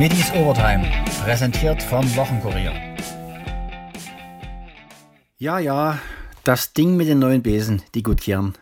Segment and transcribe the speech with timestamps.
[0.00, 0.90] Middies Overtime,
[1.22, 2.72] präsentiert vom Wochenkurier.
[5.36, 5.98] Ja, ja,
[6.42, 8.54] das Ding mit den neuen Besen, die gut kehren.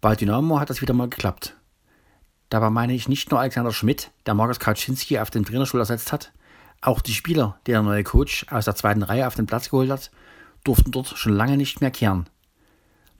[0.00, 1.56] Bei Dynamo hat das wieder mal geklappt.
[2.48, 6.30] Dabei meine ich nicht nur Alexander Schmidt, der Markus Kaczynski auf dem Trainerstuhl ersetzt hat,
[6.80, 9.90] auch die Spieler, die der neue Coach aus der zweiten Reihe auf den Platz geholt
[9.90, 10.12] hat,
[10.62, 12.28] durften dort schon lange nicht mehr kehren.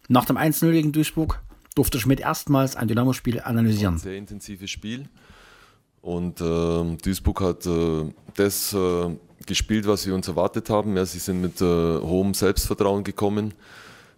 [0.06, 1.42] Nach dem 1-0 gegen Duisburg
[1.74, 3.94] durfte Schmidt erstmals ein Dynamo-Spiel analysieren.
[3.94, 5.08] Ein sehr intensives Spiel.
[6.04, 8.04] Und äh, Duisburg hat äh,
[8.34, 10.98] das äh, gespielt, was wir uns erwartet haben.
[10.98, 13.54] Ja, sie sind mit äh, hohem Selbstvertrauen gekommen,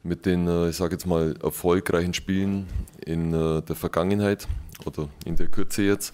[0.03, 2.67] mit den, äh, ich sage jetzt mal, erfolgreichen Spielen
[3.05, 4.49] in äh, der Vergangenheit
[4.85, 6.13] oder in der Kürze jetzt.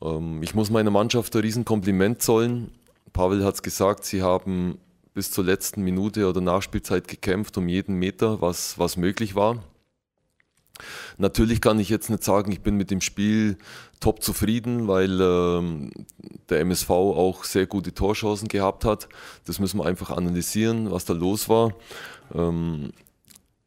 [0.00, 2.70] Ähm, ich muss meiner Mannschaft ein Riesenkompliment zollen.
[3.12, 4.78] Pavel hat es gesagt, sie haben
[5.12, 9.58] bis zur letzten Minute oder Nachspielzeit gekämpft um jeden Meter, was, was möglich war.
[11.18, 13.56] Natürlich kann ich jetzt nicht sagen, ich bin mit dem Spiel
[14.00, 15.90] top zufrieden, weil ähm,
[16.48, 19.08] der MSV auch sehr gute Torchancen gehabt hat.
[19.44, 21.74] Das müssen wir einfach analysieren, was da los war.
[22.34, 22.90] Ähm,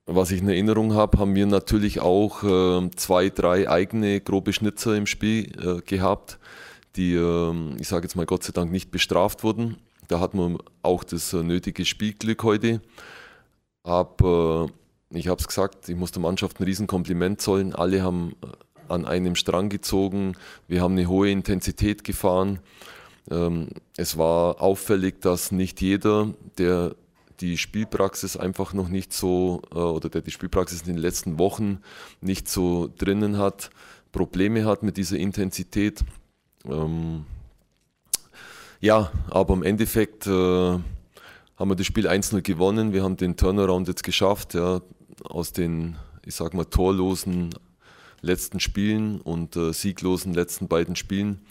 [0.06, 4.96] was ich in Erinnerung habe, haben wir natürlich auch äh, zwei, drei eigene grobe Schnitzer
[4.96, 6.40] im Spiel äh, gehabt,
[6.96, 9.78] die, äh, ich sage jetzt mal Gott sei Dank, nicht bestraft wurden.
[10.08, 12.82] Da hat man auch das äh, nötige Spielglück heute.
[13.84, 14.70] Aber
[15.10, 17.74] ich habe es gesagt, ich muss der Mannschaft ein Riesenkompliment zollen.
[17.74, 18.48] Alle haben äh,
[18.92, 20.36] an einem Strang gezogen.
[20.68, 22.60] Wir haben eine hohe Intensität gefahren.
[23.30, 26.96] Ähm, es war auffällig, dass nicht jeder, der
[27.40, 31.80] die Spielpraxis einfach noch nicht so äh, oder der die Spielpraxis in den letzten Wochen
[32.20, 33.70] nicht so drinnen hat,
[34.12, 36.04] Probleme hat mit dieser Intensität.
[36.66, 37.26] Ähm,
[38.80, 40.84] ja, aber im Endeffekt äh, haben
[41.70, 42.94] wir das Spiel 1-0 gewonnen.
[42.94, 44.54] Wir haben den Turnaround jetzt geschafft.
[44.54, 44.82] Ja
[45.30, 47.54] aus den, ich sag mal, torlosen
[48.22, 51.42] letzten Spielen und äh, sieglosen letzten beiden Spielen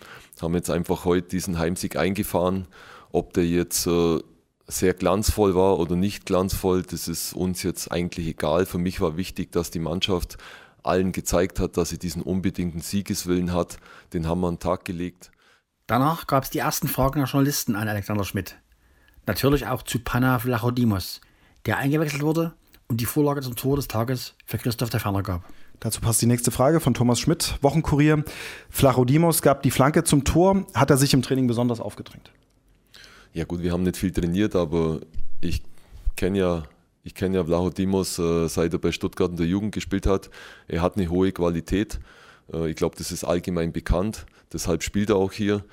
[0.43, 2.67] haben jetzt einfach heute diesen Heimsieg eingefahren.
[3.12, 4.21] Ob der jetzt äh,
[4.67, 8.67] sehr glanzvoll war oder nicht glanzvoll, das ist uns jetzt eigentlich egal.
[8.67, 10.37] Für mich war wichtig, dass die Mannschaft
[10.83, 13.79] allen gezeigt hat, dass sie diesen unbedingten Siegeswillen hat.
[14.12, 15.31] Den haben wir an den Tag gelegt.
[15.87, 18.56] Danach gab es die ersten Fragen der Journalisten an Alexander Schmidt.
[19.27, 21.21] Natürlich auch zu Panna Vlachodimos,
[21.65, 22.55] der eingewechselt wurde
[22.89, 25.43] und die Vorlage zum Tor des Tages für Christoph der Ferner gab.
[25.81, 28.25] Dazu passt die nächste Frage von Thomas Schmidt, Wochenkurier.
[28.71, 30.65] Flachodimos gab die Flanke zum Tor.
[30.75, 32.31] Hat er sich im Training besonders aufgedrängt?
[33.35, 35.01] Ja gut, wir haben nicht viel trainiert, aber
[35.43, 35.63] ich
[36.17, 36.63] kenne ja,
[37.03, 40.31] ich kenne ja Vlachodimos, äh, seit er bei Stuttgart in der Jugend gespielt hat.
[40.67, 42.01] Er hat eine hohe Qualität.
[42.53, 44.25] Äh, ich glaube, das ist allgemein bekannt.
[44.53, 45.65] Deshalb spielt er auch hier.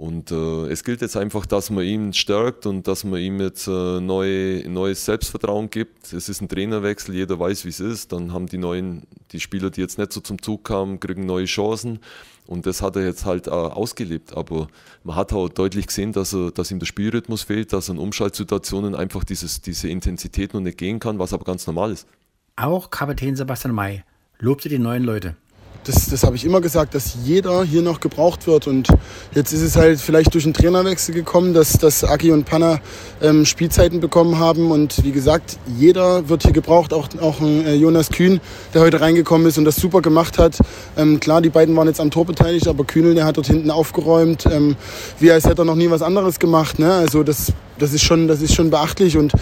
[0.00, 3.66] Und äh, es gilt jetzt einfach, dass man ihn stärkt und dass man ihm jetzt
[3.66, 6.14] äh, neue, neues Selbstvertrauen gibt.
[6.14, 8.10] Es ist ein Trainerwechsel, jeder weiß, wie es ist.
[8.10, 9.02] Dann haben die neuen,
[9.32, 11.98] die Spieler, die jetzt nicht so zum Zug kamen, kriegen neue Chancen.
[12.46, 14.34] Und das hat er jetzt halt äh, ausgelebt.
[14.34, 14.68] Aber
[15.04, 18.00] man hat auch deutlich gesehen, dass, er, dass ihm der Spielrhythmus fehlt, dass er in
[18.00, 22.08] Umschaltsituationen einfach dieses, diese Intensität noch nicht gehen kann, was aber ganz normal ist.
[22.56, 24.02] Auch Kapitän Sebastian May
[24.38, 25.36] lobte die neuen Leute
[25.84, 28.66] das, das habe ich immer gesagt, dass jeder hier noch gebraucht wird.
[28.66, 28.88] Und
[29.34, 32.80] jetzt ist es halt vielleicht durch einen Trainerwechsel gekommen, dass, dass Aki und Panna
[33.22, 34.70] ähm, Spielzeiten bekommen haben.
[34.70, 36.92] Und wie gesagt, jeder wird hier gebraucht.
[36.92, 38.40] Auch, auch ein äh, Jonas Kühn,
[38.74, 40.58] der heute reingekommen ist und das super gemacht hat.
[40.96, 43.70] Ähm, klar, die beiden waren jetzt am Tor beteiligt, aber Kühnel, der hat dort hinten
[43.70, 44.46] aufgeräumt.
[44.46, 44.76] Ähm,
[45.18, 46.78] wie als hätte er noch nie was anderes gemacht.
[46.78, 46.92] Ne?
[46.92, 49.16] Also das, das, ist schon, das ist schon beachtlich.
[49.16, 49.32] Und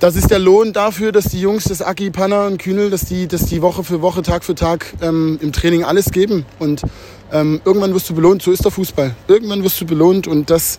[0.00, 3.26] das ist der Lohn dafür, dass die Jungs, das Aki, Panna und Kühnel, dass die,
[3.26, 6.44] dass die Woche für Woche, Tag für Tag ähm, im Training alles geben.
[6.58, 6.82] Und
[7.32, 9.14] ähm, irgendwann wirst du belohnt, so ist der Fußball.
[9.28, 10.78] Irgendwann wirst du belohnt und das,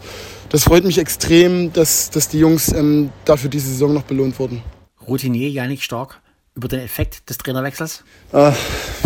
[0.50, 4.62] das freut mich extrem, dass, dass die Jungs ähm, dafür diese Saison noch belohnt wurden.
[5.08, 6.22] Routinier Janik Stark
[6.56, 8.04] über den Effekt des Trainerwechsels?
[8.32, 8.52] Äh,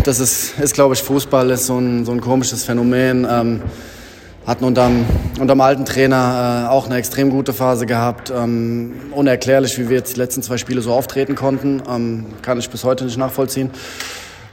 [0.04, 3.28] das ist, ist glaube ich, Fußball ist so ein, so ein komisches Phänomen.
[3.30, 3.62] Ähm,
[4.50, 5.06] hatten unterm,
[5.40, 8.34] unterm alten Trainer äh, auch eine extrem gute Phase gehabt.
[8.36, 12.68] Ähm, unerklärlich, wie wir jetzt die letzten zwei Spiele so auftreten konnten, ähm, kann ich
[12.68, 13.70] bis heute nicht nachvollziehen.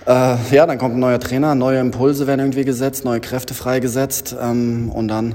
[0.06, 4.36] Äh, ja, dann kommt ein neuer Trainer, neue Impulse werden irgendwie gesetzt, neue Kräfte freigesetzt
[4.38, 5.34] ähm, und dann,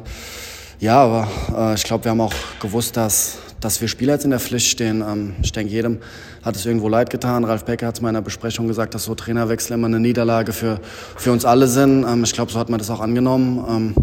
[0.79, 4.31] ja, aber äh, ich glaube, wir haben auch gewusst, dass, dass wir Spieler jetzt in
[4.31, 5.01] der Pflicht stehen.
[5.01, 5.99] Ähm, ich denke, jedem
[6.43, 7.45] hat es irgendwo leid getan.
[7.45, 10.81] Ralf Becker hat es in meiner Besprechung gesagt, dass so Trainerwechsel immer eine Niederlage für,
[11.15, 12.03] für uns alle sind.
[12.03, 13.65] Ähm, ich glaube, so hat man das auch angenommen.
[13.69, 13.95] Ähm,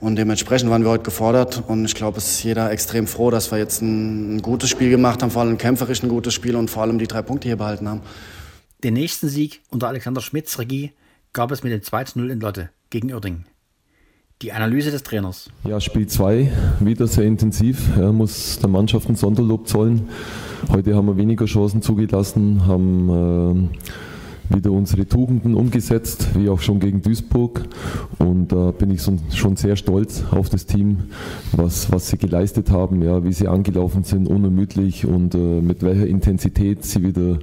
[0.00, 1.62] und dementsprechend waren wir heute gefordert.
[1.66, 4.90] Und ich glaube, es ist jeder extrem froh, dass wir jetzt ein, ein gutes Spiel
[4.90, 7.56] gemacht haben, vor allem kämpferisch ein gutes Spiel und vor allem die drei Punkte hier
[7.56, 8.02] behalten haben.
[8.84, 10.92] Den nächsten Sieg unter Alexander Schmidts Regie
[11.32, 13.46] gab es mit dem 2-0 in Lotte gegen Uerdingen.
[14.40, 15.50] Die Analyse des Trainers.
[15.64, 17.96] Ja, Spiel 2 wieder sehr intensiv.
[17.96, 20.08] Er muss der Mannschaft ein Sonderlob zollen.
[20.70, 23.78] Heute haben wir weniger Chancen zugelassen, haben äh,
[24.50, 27.62] wieder unsere Tugenden umgesetzt, wie auch schon gegen Duisburg.
[28.18, 30.98] Und da bin ich schon sehr stolz auf das Team,
[31.52, 36.06] was, was sie geleistet haben, ja, wie sie angelaufen sind, unermüdlich und äh, mit welcher
[36.06, 37.38] Intensität sie wieder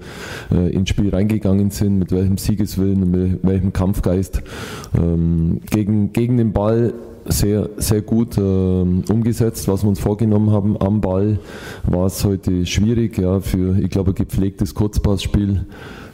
[0.51, 4.41] äh, ins Spiel reingegangen sind, mit welchem Siegeswillen, mit welchem Kampfgeist.
[4.97, 6.93] Ähm, gegen, gegen den Ball
[7.25, 10.79] sehr, sehr gut äh, umgesetzt, was wir uns vorgenommen haben.
[10.79, 11.39] Am Ball
[11.83, 15.65] war es heute schwierig, ja, für, ich glaube, ein gepflegtes Kurzpassspiel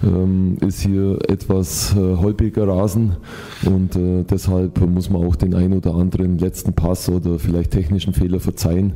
[0.03, 3.18] ähm, ist hier etwas äh, holpriger Rasen
[3.65, 8.13] und äh, deshalb muss man auch den ein oder anderen letzten Pass oder vielleicht technischen
[8.13, 8.94] Fehler verzeihen.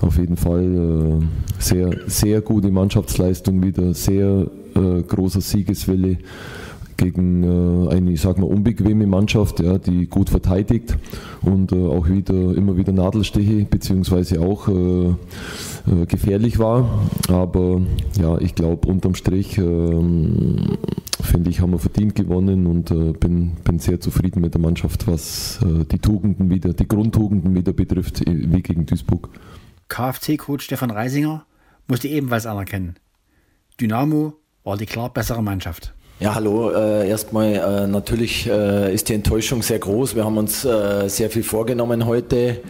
[0.00, 1.24] Auf jeden Fall äh,
[1.58, 6.18] sehr, sehr gute Mannschaftsleistung wieder, sehr äh, großer Siegeswille
[6.96, 10.96] gegen äh, eine, ich sag mal, unbequeme Mannschaft, ja, die gut verteidigt
[11.42, 17.02] und äh, auch wieder immer wieder Nadelstiche beziehungsweise auch äh, äh gefährlich war.
[17.28, 17.80] Aber
[18.20, 20.78] ja, ich glaube unterm Strich ähm,
[21.20, 25.06] finde ich, haben wir verdient gewonnen und äh, bin, bin sehr zufrieden mit der Mannschaft,
[25.06, 29.28] was äh, die Tugenden wieder, die Grundtugenden wieder betrifft, wie gegen Duisburg.
[29.88, 31.44] KFC-Coach Stefan Reisinger
[31.86, 32.96] musste ebenfalls anerkennen.
[33.80, 34.34] Dynamo
[34.64, 35.94] war die klar bessere Mannschaft.
[36.22, 36.70] Ja, hallo.
[36.70, 40.14] Äh, erstmal äh, natürlich äh, ist die Enttäuschung sehr groß.
[40.14, 42.60] Wir haben uns äh, sehr viel vorgenommen heute.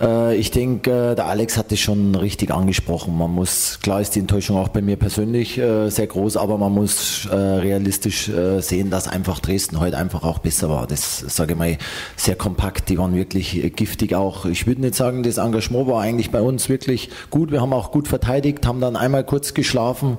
[0.00, 3.16] Äh, ich denke, äh, der Alex hat es schon richtig angesprochen.
[3.16, 7.28] Man muss, klar ist die Enttäuschung auch bei mir persönlich sehr groß, aber man muss
[7.30, 10.86] realistisch sehen, dass einfach Dresden heute einfach auch besser war.
[10.86, 11.78] Das sage ich mal
[12.16, 12.88] sehr kompakt.
[12.88, 14.46] Die waren wirklich giftig auch.
[14.46, 17.50] Ich würde nicht sagen, das Engagement war eigentlich bei uns wirklich gut.
[17.50, 20.18] Wir haben auch gut verteidigt, haben dann einmal kurz geschlafen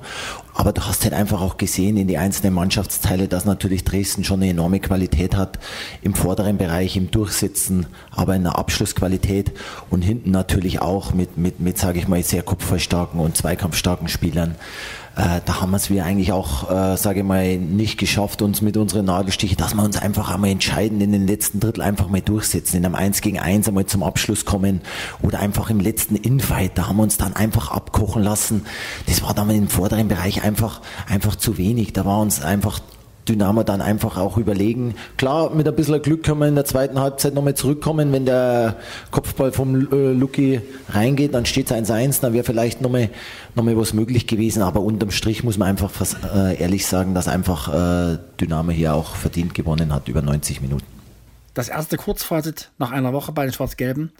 [0.58, 4.40] aber du hast halt einfach auch gesehen in die einzelnen Mannschaftsteile, dass natürlich Dresden schon
[4.40, 5.58] eine enorme Qualität hat
[6.00, 9.52] im vorderen Bereich, im Durchsetzen, aber in der Abschlussqualität
[9.90, 14.56] und hinten natürlich auch mit, mit, mit sage ich mal, sehr kopfballstarken und zweikampfstarken Spielern.
[15.16, 18.76] Äh, da haben wir es eigentlich auch, äh, sage ich mal, nicht geschafft, uns mit
[18.76, 22.76] unseren Nadelstichen, dass wir uns einfach einmal entscheiden, in den letzten Drittel einfach mal durchsetzen,
[22.76, 24.82] in einem 1 gegen 1 einmal zum Abschluss kommen
[25.22, 28.66] oder einfach im letzten Infight, da haben wir uns dann einfach abkochen lassen.
[29.06, 31.94] Das war dann im vorderen Bereich einfach, einfach zu wenig.
[31.94, 32.80] Da war uns einfach
[33.28, 34.94] Dynamo dann einfach auch überlegen.
[35.16, 38.12] Klar, mit ein bisschen Glück können wir in der zweiten Halbzeit nochmal zurückkommen.
[38.12, 38.76] Wenn der
[39.10, 43.10] Kopfball vom äh, Lucky reingeht, dann steht es 1-1, dann wäre vielleicht nochmal
[43.54, 44.62] noch mal was möglich gewesen.
[44.62, 45.90] Aber unterm Strich muss man einfach
[46.34, 47.72] äh, ehrlich sagen, dass einfach
[48.12, 50.84] äh, Dynamo hier auch verdient gewonnen hat über 90 Minuten.
[51.54, 54.12] Das erste Kurzfazit nach einer Woche bei den Schwarz-Gelben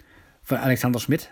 [0.43, 1.31] von Alexander Schmidt.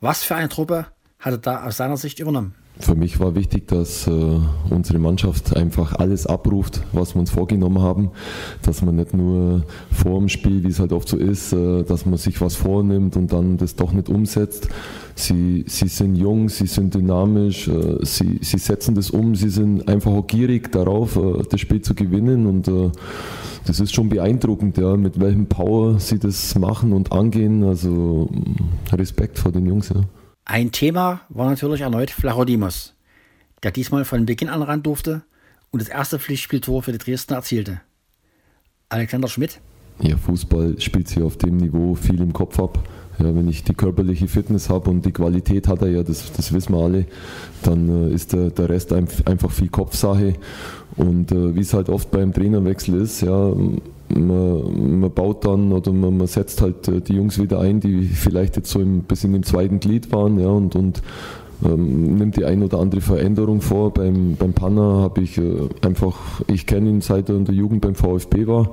[0.00, 0.86] Was für eine Truppe
[1.18, 2.54] hat er da aus seiner Sicht übernommen?
[2.80, 7.80] Für mich war wichtig, dass äh, unsere Mannschaft einfach alles abruft, was wir uns vorgenommen
[7.80, 8.10] haben.
[8.62, 9.62] Dass man nicht nur
[9.92, 13.16] vor dem Spiel, wie es halt oft so ist, äh, dass man sich was vornimmt
[13.16, 14.68] und dann das doch nicht umsetzt.
[15.14, 19.88] Sie, sie sind jung, sie sind dynamisch, äh, sie, sie setzen das um, sie sind
[19.88, 21.18] einfach auch gierig darauf,
[21.48, 22.68] das Spiel zu gewinnen und
[23.66, 27.62] das ist schon beeindruckend, ja, mit welchem Power sie das machen und angehen.
[27.62, 28.28] Also
[28.92, 29.90] Respekt vor den Jungs.
[29.90, 30.02] Ja.
[30.46, 32.94] Ein Thema war natürlich erneut Flachodimos,
[33.62, 35.22] der diesmal von Beginn an ran durfte
[35.70, 37.80] und das erste Pflichtspieltor für die Dresdner erzielte.
[38.90, 39.60] Alexander Schmidt.
[40.00, 42.86] Ja, Fußball spielt sich auf dem Niveau viel im Kopf ab.
[43.18, 46.52] Ja, wenn ich die körperliche Fitness habe und die Qualität hat er ja, das, das
[46.52, 47.06] wissen wir alle,
[47.62, 50.34] dann äh, ist der, der Rest einfach viel Kopfsache.
[50.96, 53.52] Und äh, wie es halt oft beim Trainerwechsel ist, ja,
[54.14, 58.04] man, man, baut dann oder man, man, setzt halt äh, die Jungs wieder ein, die
[58.04, 61.02] vielleicht jetzt so ein bisschen im zweiten Glied waren, ja, und, und
[61.64, 63.92] ähm, nimmt die ein oder andere Veränderung vor.
[63.92, 67.80] Beim, beim Panna habe ich äh, einfach, ich kenne ihn seit er in der Jugend
[67.80, 68.72] beim VfB war,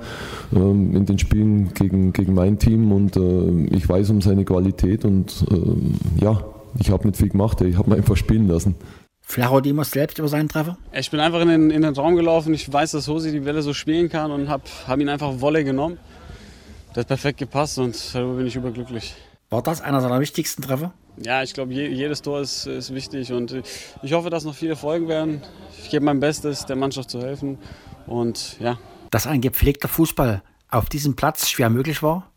[0.56, 5.06] ähm, in den Spielen gegen, gegen mein Team und äh, ich weiß um seine Qualität
[5.06, 6.44] und äh, ja,
[6.80, 8.76] ich habe nicht viel gemacht, ich habe ihn einfach spielen lassen.
[9.32, 10.78] Flachodimos selbst über seinen Treffer?
[10.92, 12.54] Ich bin einfach in den, in den Raum gelaufen.
[12.54, 15.64] Ich weiß, dass Hosi die Welle so spielen kann und habe hab ihn einfach Wolle
[15.64, 15.98] genommen.
[16.90, 19.16] Das hat perfekt gepasst und darüber bin ich überglücklich.
[19.50, 20.94] War das einer seiner wichtigsten Treffer?
[21.16, 23.56] Ja, ich glaube, je, jedes Tor ist, ist wichtig und
[24.04, 25.42] ich hoffe, dass noch viele folgen werden.
[25.82, 27.58] Ich gebe mein Bestes, der Mannschaft zu helfen
[28.08, 28.80] und ja.
[29.12, 32.30] Dass ein gepflegter Fußball auf diesem Platz schwer möglich war,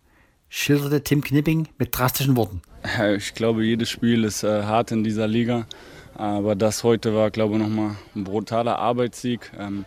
[0.48, 2.62] schilderte Tim Knipping mit drastischen Worten.
[3.16, 5.66] Ich glaube, jedes Spiel ist äh, hart in dieser Liga.
[6.16, 9.50] Aber das heute war, glaube ich, nochmal ein brutaler Arbeitssieg.
[9.58, 9.84] Ähm,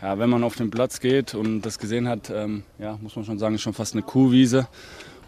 [0.00, 3.24] ja, wenn man auf den Platz geht und das gesehen hat, ähm, ja, muss man
[3.24, 4.68] schon sagen, ist schon fast eine Kuhwiese.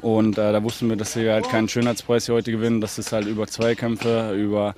[0.03, 2.81] Und äh, da wussten wir, dass wir halt keinen Schönheitspreis hier heute gewinnen.
[2.81, 4.75] Das ist halt über Zweikämpfe, über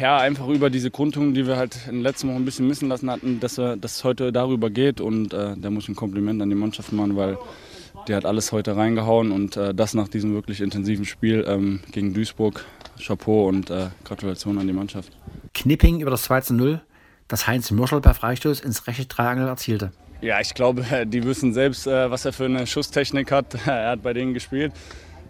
[0.00, 2.88] ja, einfach über diese Grundtugend, die wir halt in den letzten Wochen ein bisschen missen
[2.88, 5.00] lassen hatten, dass es heute darüber geht.
[5.00, 7.38] Und äh, da muss ich ein Kompliment an die Mannschaft machen, weil
[8.08, 12.14] die hat alles heute reingehauen und äh, das nach diesem wirklich intensiven Spiel ähm, gegen
[12.14, 12.64] Duisburg.
[13.00, 15.10] Chapeau und äh, Gratulation an die Mannschaft.
[15.54, 16.80] Knipping über das 2 zu 0
[17.28, 19.92] das Heinz Mürschel per Freistoß ins rechte Dreiangel erzielte.
[20.20, 23.56] Ja, ich glaube, die wissen selbst, äh, was er für eine Schusstechnik hat.
[23.66, 24.72] Er hat bei denen gespielt.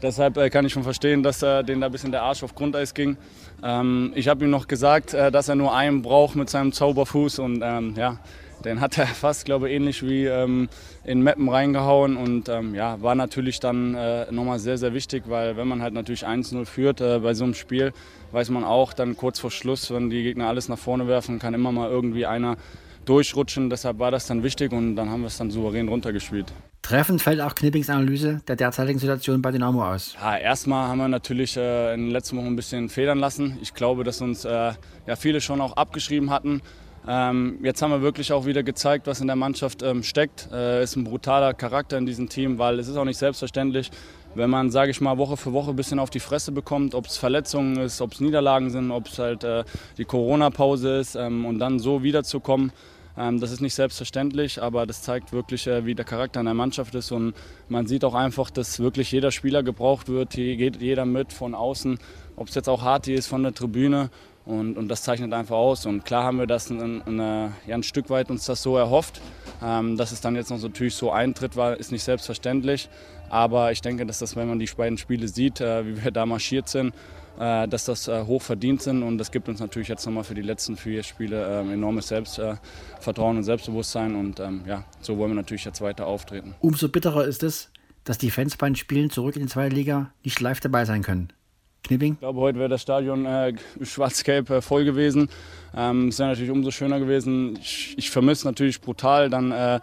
[0.03, 2.55] Deshalb äh, kann ich schon verstehen, dass er denen da ein bisschen der Arsch auf
[2.55, 3.19] Grundeis ging.
[3.63, 7.39] Ähm, ich habe ihm noch gesagt, äh, dass er nur einen braucht mit seinem Zauberfuß
[7.41, 8.19] und ähm, ja,
[8.65, 10.69] den hat er fast, glaube ich, ähnlich wie ähm,
[11.05, 15.57] in Meppen reingehauen und ähm, ja, war natürlich dann äh, nochmal sehr, sehr wichtig, weil
[15.57, 17.93] wenn man halt natürlich 1-0 führt äh, bei so einem Spiel,
[18.33, 21.55] weiß man auch dann kurz vor Schluss, wenn die Gegner alles nach vorne werfen, kann
[21.55, 22.57] immer mal irgendwie einer
[23.05, 23.71] durchrutschen.
[23.71, 26.53] Deshalb war das dann wichtig und dann haben wir es dann souverän runtergespielt.
[26.83, 30.17] Treffend fällt auch Knippings Analyse der derzeitigen Situation bei Dynamo aus.
[30.21, 33.59] Ja, erstmal haben wir natürlich äh, in den letzten Wochen ein bisschen federn lassen.
[33.63, 34.73] Ich glaube, dass uns äh,
[35.07, 36.63] ja, viele schon auch abgeschrieben hatten.
[37.09, 40.49] Ähm, jetzt haben wir wirklich auch wieder gezeigt, was in der Mannschaft ähm, steckt.
[40.53, 43.91] Äh, ist ein brutaler Charakter in diesem Team, weil es ist auch nicht selbstverständlich,
[44.35, 47.07] wenn man, sage ich mal, Woche für Woche ein bisschen auf die Fresse bekommt, ob
[47.07, 49.65] es Verletzungen ist, ob es Niederlagen sind, ob es halt äh,
[49.99, 52.71] die Corona-Pause ist ähm, und dann so wiederzukommen.
[53.17, 56.55] Ähm, das ist nicht selbstverständlich, aber das zeigt wirklich, äh, wie der Charakter in der
[56.55, 57.35] Mannschaft ist und
[57.69, 60.35] man sieht auch einfach, dass wirklich jeder Spieler gebraucht wird.
[60.35, 61.99] Hier geht jeder mit von außen,
[62.37, 64.11] ob es jetzt auch Harti ist von der Tribüne
[64.45, 65.87] und, und das zeichnet einfach aus.
[65.87, 69.21] Und klar haben wir das ein, ein, ja, ein Stück weit uns das so erhofft.
[69.63, 72.89] Ähm, dass es dann jetzt noch so natürlich so eintritt, war, ist nicht selbstverständlich.
[73.29, 76.27] Aber ich denke, dass das, wenn man die beiden Spiele sieht, äh, wie wir da
[76.27, 76.95] marschiert sind,
[77.39, 79.03] äh, dass das äh, hoch verdient sind.
[79.03, 83.37] Und das gibt uns natürlich jetzt nochmal für die letzten vier Spiele äh, enormes Selbstvertrauen
[83.37, 84.15] und Selbstbewusstsein.
[84.17, 86.55] Und ähm, ja, so wollen wir natürlich jetzt weiter auftreten.
[86.61, 87.71] Umso bitterer ist es,
[88.05, 91.03] dass die Fans bei den Spielen zurück in die zweite Liga nicht live dabei sein
[91.03, 91.33] können.
[91.83, 92.15] Knipping?
[92.15, 95.29] Ich glaube, heute wäre das Stadion äh, schwarz-gelb äh, voll gewesen.
[95.77, 97.59] Ähm, es wäre natürlich umso schöner gewesen.
[97.61, 99.81] Ich, ich vermisse natürlich brutal dann äh,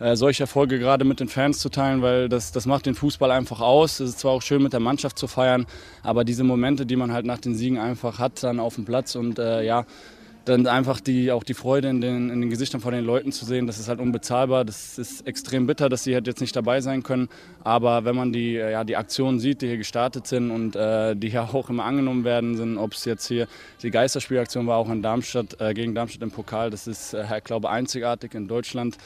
[0.00, 3.30] äh, solche Erfolge gerade mit den Fans zu teilen, weil das, das macht den Fußball
[3.30, 4.00] einfach aus.
[4.00, 5.66] Es ist zwar auch schön mit der Mannschaft zu feiern,
[6.02, 9.14] aber diese Momente, die man halt nach den Siegen einfach hat, dann auf dem Platz
[9.14, 9.84] und äh, ja,
[10.44, 13.44] dann einfach die, auch die Freude in den, in den Gesichtern von den Leuten zu
[13.44, 14.64] sehen, das ist halt unbezahlbar.
[14.64, 17.28] Das ist extrem bitter, dass sie halt jetzt nicht dabei sein können.
[17.62, 21.30] Aber wenn man die, ja, die Aktionen sieht, die hier gestartet sind und äh, die
[21.30, 23.46] hier auch immer angenommen werden, sind, ob es jetzt hier
[23.82, 27.44] die Geisterspielaktion war, auch in Darmstadt, äh, gegen Darmstadt im Pokal, das ist, äh, ich
[27.44, 28.96] glaube, einzigartig in Deutschland.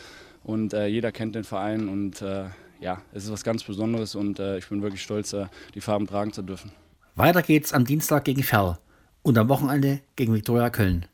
[0.45, 2.45] Und äh, jeder kennt den Verein und äh,
[2.81, 5.35] ja, es ist was ganz Besonderes und äh, ich bin wirklich stolz,
[5.75, 6.71] die Farben tragen zu dürfen.
[7.17, 8.79] Weiter geht's am Dienstag gegen Ferl
[9.23, 11.07] und am Wochenende gegen Viktoria Köln.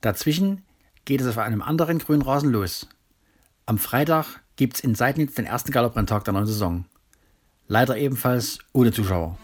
[0.00, 0.62] Dazwischen
[1.04, 2.88] geht es auf einem anderen grünen Rasen los.
[3.66, 6.86] Am Freitag gibt es in Seidnitz den ersten Galoprenntag der neuen Saison.
[7.68, 9.36] Leider ebenfalls ohne Zuschauer.